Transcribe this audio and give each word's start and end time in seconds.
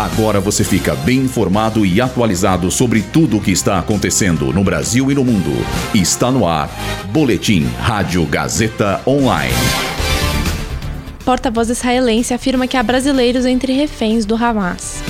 Agora 0.00 0.40
você 0.40 0.64
fica 0.64 0.94
bem 0.94 1.18
informado 1.18 1.84
e 1.84 2.00
atualizado 2.00 2.70
sobre 2.70 3.02
tudo 3.02 3.36
o 3.36 3.40
que 3.40 3.50
está 3.50 3.78
acontecendo 3.78 4.50
no 4.50 4.64
Brasil 4.64 5.10
e 5.10 5.14
no 5.14 5.22
mundo. 5.22 5.50
Está 5.94 6.30
no 6.30 6.48
ar. 6.48 6.70
Boletim 7.12 7.64
Rádio 7.78 8.24
Gazeta 8.24 9.02
Online. 9.06 9.52
Porta-voz 11.22 11.68
israelense 11.68 12.32
afirma 12.32 12.66
que 12.66 12.78
há 12.78 12.82
brasileiros 12.82 13.44
entre 13.44 13.74
reféns 13.74 14.24
do 14.24 14.34
Hamas. 14.36 15.02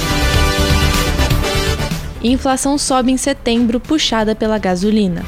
Inflação 2.21 2.77
sobe 2.77 3.13
em 3.13 3.17
setembro, 3.17 3.79
puxada 3.79 4.35
pela 4.35 4.59
gasolina. 4.59 5.23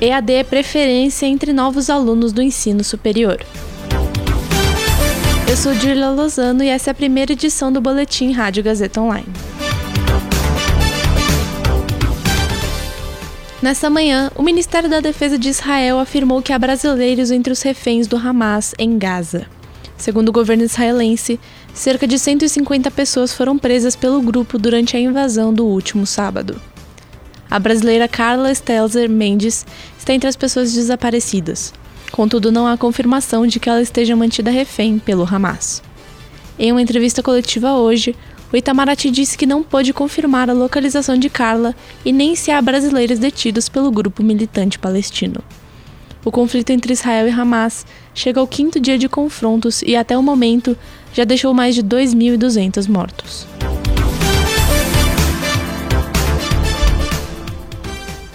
EAD 0.00 0.32
é 0.34 0.44
preferência 0.44 1.26
entre 1.26 1.52
novos 1.52 1.90
alunos 1.90 2.32
do 2.32 2.40
ensino 2.40 2.84
superior. 2.84 3.44
Eu 5.48 5.56
sou 5.56 5.72
Dirla 5.72 6.10
Lozano 6.10 6.64
e 6.64 6.68
essa 6.68 6.90
é 6.90 6.92
a 6.92 6.94
primeira 6.94 7.32
edição 7.32 7.70
do 7.72 7.80
Boletim 7.80 8.32
Rádio 8.32 8.64
Gazeta 8.64 9.00
Online. 9.00 9.28
Nessa 13.62 13.88
manhã, 13.88 14.28
o 14.34 14.42
Ministério 14.42 14.90
da 14.90 14.98
Defesa 14.98 15.38
de 15.38 15.48
Israel 15.48 16.00
afirmou 16.00 16.42
que 16.42 16.52
há 16.52 16.58
brasileiros 16.58 17.30
entre 17.30 17.52
os 17.52 17.62
reféns 17.62 18.08
do 18.08 18.16
Hamas 18.16 18.74
em 18.76 18.98
Gaza. 18.98 19.46
Segundo 19.96 20.30
o 20.30 20.32
governo 20.32 20.64
israelense, 20.64 21.38
cerca 21.72 22.08
de 22.08 22.18
150 22.18 22.90
pessoas 22.90 23.32
foram 23.32 23.56
presas 23.56 23.94
pelo 23.94 24.20
grupo 24.20 24.58
durante 24.58 24.96
a 24.96 25.00
invasão 25.00 25.54
do 25.54 25.64
último 25.64 26.04
sábado. 26.06 26.60
A 27.48 27.60
brasileira 27.60 28.08
Carla 28.08 28.52
Stelzer 28.52 29.08
Mendes 29.08 29.64
está 29.96 30.12
entre 30.12 30.28
as 30.28 30.34
pessoas 30.34 30.74
desaparecidas. 30.74 31.72
Contudo, 32.10 32.52
não 32.52 32.66
há 32.66 32.76
confirmação 32.76 33.46
de 33.46 33.60
que 33.60 33.68
ela 33.68 33.82
esteja 33.82 34.16
mantida 34.16 34.50
refém 34.50 34.98
pelo 34.98 35.24
Hamas. 35.24 35.82
Em 36.58 36.72
uma 36.72 36.80
entrevista 36.80 37.22
coletiva 37.22 37.74
hoje, 37.74 38.14
o 38.52 38.56
Itamaraty 38.56 39.10
disse 39.10 39.36
que 39.36 39.44
não 39.44 39.62
pôde 39.62 39.92
confirmar 39.92 40.48
a 40.48 40.54
localização 40.54 41.18
de 41.18 41.28
Carla 41.28 41.74
e 42.04 42.12
nem 42.12 42.34
se 42.36 42.50
há 42.50 42.62
brasileiros 42.62 43.18
detidos 43.18 43.68
pelo 43.68 43.90
grupo 43.90 44.22
militante 44.22 44.78
palestino. 44.78 45.42
O 46.24 46.30
conflito 46.30 46.70
entre 46.70 46.92
Israel 46.92 47.28
e 47.28 47.30
Hamas 47.30 47.86
chega 48.14 48.40
ao 48.40 48.46
quinto 48.46 48.80
dia 48.80 48.98
de 48.98 49.08
confrontos 49.08 49.82
e, 49.82 49.94
até 49.94 50.16
o 50.16 50.22
momento, 50.22 50.76
já 51.12 51.24
deixou 51.24 51.54
mais 51.54 51.74
de 51.74 51.82
2.200 51.82 52.88
mortos. 52.88 53.46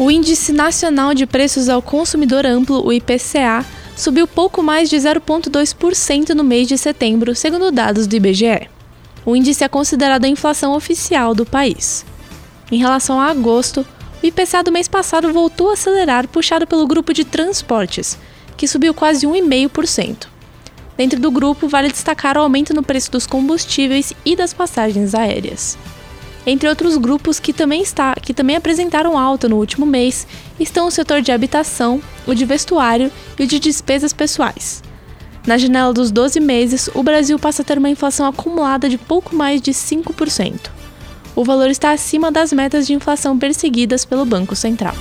O 0.01 0.09
Índice 0.09 0.51
Nacional 0.51 1.13
de 1.13 1.27
Preços 1.27 1.69
ao 1.69 1.79
Consumidor 1.79 2.43
Amplo, 2.43 2.83
o 2.83 2.91
IPCA, 2.91 3.63
subiu 3.95 4.25
pouco 4.27 4.63
mais 4.63 4.89
de 4.89 4.97
0,2% 4.97 6.29
no 6.29 6.43
mês 6.43 6.67
de 6.67 6.75
setembro, 6.75 7.35
segundo 7.35 7.69
dados 7.71 8.07
do 8.07 8.15
IBGE. 8.15 8.67
O 9.23 9.35
índice 9.35 9.63
é 9.63 9.67
considerado 9.67 10.25
a 10.25 10.27
inflação 10.27 10.73
oficial 10.73 11.35
do 11.35 11.45
país. 11.45 12.03
Em 12.71 12.79
relação 12.79 13.19
a 13.19 13.27
agosto, 13.27 13.85
o 14.23 14.25
IPCA 14.25 14.63
do 14.63 14.71
mês 14.71 14.87
passado 14.87 15.31
voltou 15.31 15.69
a 15.69 15.73
acelerar, 15.73 16.27
puxado 16.27 16.65
pelo 16.65 16.87
grupo 16.87 17.13
de 17.13 17.23
transportes, 17.23 18.17
que 18.57 18.67
subiu 18.67 18.95
quase 18.95 19.27
1,5%. 19.27 20.25
Dentro 20.97 21.19
do 21.19 21.29
grupo, 21.29 21.67
vale 21.67 21.91
destacar 21.91 22.39
o 22.39 22.41
aumento 22.41 22.73
no 22.73 22.81
preço 22.81 23.11
dos 23.11 23.27
combustíveis 23.27 24.13
e 24.25 24.35
das 24.35 24.51
passagens 24.51 25.13
aéreas. 25.13 25.77
Entre 26.45 26.67
outros 26.67 26.97
grupos 26.97 27.39
que 27.39 27.53
também, 27.53 27.81
está, 27.81 28.15
que 28.15 28.33
também 28.33 28.55
apresentaram 28.55 29.17
alta 29.17 29.47
no 29.47 29.57
último 29.57 29.85
mês 29.85 30.25
estão 30.59 30.87
o 30.87 30.91
setor 30.91 31.21
de 31.21 31.31
habitação, 31.31 32.01
o 32.25 32.33
de 32.33 32.45
vestuário 32.45 33.11
e 33.37 33.43
o 33.43 33.47
de 33.47 33.59
despesas 33.59 34.11
pessoais. 34.11 34.81
Na 35.45 35.57
janela 35.57 35.93
dos 35.93 36.11
12 36.11 36.39
meses, 36.39 36.89
o 36.93 37.03
Brasil 37.03 37.37
passa 37.37 37.61
a 37.61 37.65
ter 37.65 37.77
uma 37.77 37.89
inflação 37.89 38.25
acumulada 38.25 38.89
de 38.89 38.97
pouco 38.97 39.35
mais 39.35 39.61
de 39.61 39.71
5%. 39.71 40.69
O 41.35 41.43
valor 41.43 41.69
está 41.69 41.91
acima 41.91 42.31
das 42.31 42.51
metas 42.51 42.85
de 42.85 42.93
inflação 42.93 43.37
perseguidas 43.37 44.03
pelo 44.03 44.25
Banco 44.25 44.55
Central. 44.55 44.95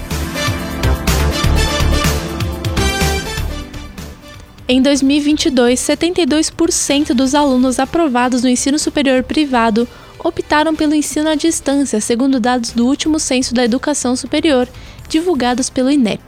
Em 4.68 4.80
2022, 4.80 5.80
72% 5.80 7.12
dos 7.12 7.34
alunos 7.34 7.80
aprovados 7.80 8.42
no 8.42 8.48
ensino 8.48 8.78
superior 8.78 9.24
privado 9.24 9.88
optaram 10.22 10.74
pelo 10.74 10.94
ensino 10.94 11.28
à 11.28 11.34
distância, 11.34 12.00
segundo 12.00 12.38
dados 12.38 12.70
do 12.70 12.86
último 12.86 13.18
censo 13.18 13.54
da 13.54 13.64
educação 13.64 14.14
superior, 14.14 14.68
divulgados 15.08 15.70
pelo 15.70 15.90
INEP. 15.90 16.22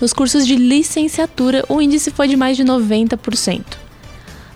Nos 0.00 0.12
cursos 0.12 0.46
de 0.46 0.54
licenciatura, 0.54 1.64
o 1.68 1.80
índice 1.80 2.10
foi 2.10 2.28
de 2.28 2.36
mais 2.36 2.56
de 2.56 2.64
90%. 2.64 3.64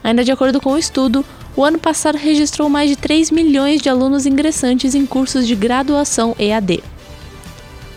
Ainda 0.04 0.22
de 0.22 0.30
acordo 0.30 0.60
com 0.60 0.72
o 0.72 0.78
estudo, 0.78 1.24
o 1.56 1.64
ano 1.64 1.78
passado 1.78 2.16
registrou 2.16 2.68
mais 2.68 2.88
de 2.88 2.96
3 2.96 3.30
milhões 3.30 3.80
de 3.80 3.88
alunos 3.88 4.26
ingressantes 4.26 4.94
em 4.94 5.04
cursos 5.04 5.46
de 5.46 5.54
graduação 5.54 6.34
EAD. 6.38 6.82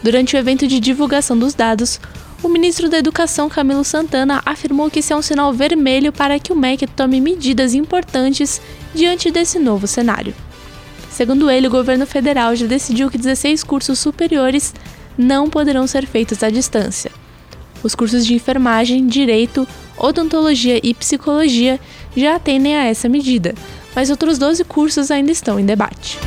Durante 0.01 0.35
o 0.35 0.39
evento 0.39 0.67
de 0.67 0.79
divulgação 0.79 1.37
dos 1.37 1.53
dados, 1.53 1.99
o 2.45 2.50
ministro 2.50 2.88
da 2.88 3.00
Educação, 3.00 3.50
Camilo 3.50 3.83
Santana, 3.83 4.39
afirmou 4.45 4.88
que 4.91 5.00
isso 5.00 5.11
é 5.11 5.16
um 5.16 5.22
sinal 5.22 5.51
vermelho 5.51 6.13
para 6.13 6.38
que 6.38 6.53
o 6.53 6.56
MEC 6.56 6.85
tome 6.85 7.19
medidas 7.19 7.73
importantes 7.73 8.61
diante 8.94 9.31
desse 9.31 9.57
novo 9.57 9.88
cenário. 9.88 10.31
Segundo 11.09 11.50
ele, 11.50 11.66
o 11.66 11.72
governo 11.72 12.05
federal 12.05 12.55
já 12.55 12.67
decidiu 12.67 13.09
que 13.09 13.17
16 13.17 13.63
cursos 13.63 13.97
superiores 13.97 14.75
não 15.17 15.50
poderão 15.50 15.88
ser 15.88 16.05
feitos 16.05 16.44
à 16.44 16.51
distância. 16.51 17.09
Os 17.81 17.95
cursos 17.95 18.23
de 18.23 18.35
enfermagem, 18.35 19.07
direito, 19.07 19.67
odontologia 19.97 20.79
e 20.84 20.94
psicologia 20.94 21.79
já 22.16 22.35
atendem 22.35 22.75
a 22.75 22.85
essa 22.85 23.09
medida, 23.09 23.55
mas 23.95 24.11
outros 24.11 24.38
12 24.38 24.63
cursos 24.66 25.09
ainda 25.09 25.31
estão 25.31 25.59
em 25.59 25.66
debate. 25.66 26.19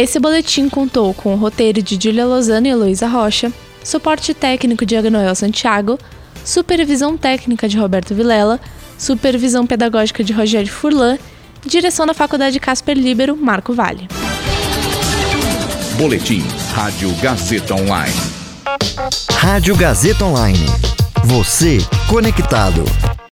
Esse 0.00 0.18
boletim 0.18 0.66
contou 0.66 1.12
com 1.12 1.34
o 1.34 1.36
roteiro 1.36 1.82
de 1.82 1.98
Julia 2.02 2.24
Lozano 2.24 2.66
e 2.66 2.70
Heloísa 2.70 3.06
Rocha, 3.06 3.52
suporte 3.84 4.32
técnico 4.32 4.86
de 4.86 4.96
Agnoel 4.96 5.34
Santiago, 5.34 5.98
supervisão 6.42 7.18
técnica 7.18 7.68
de 7.68 7.76
Roberto 7.76 8.14
Vilela, 8.14 8.58
supervisão 8.96 9.66
pedagógica 9.66 10.24
de 10.24 10.32
Rogério 10.32 10.72
Furlan 10.72 11.18
e 11.66 11.68
direção 11.68 12.06
da 12.06 12.14
Faculdade 12.14 12.58
Casper 12.58 12.96
Libero, 12.96 13.36
Marco 13.36 13.74
Vale. 13.74 14.08
Boletim 15.98 16.42
Rádio 16.72 17.12
Gazeta 17.20 17.74
Online. 17.74 18.16
Rádio 19.32 19.76
Gazeta 19.76 20.24
Online. 20.24 20.64
Você 21.26 21.76
conectado. 22.08 22.84